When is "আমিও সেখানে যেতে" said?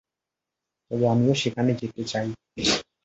1.07-2.01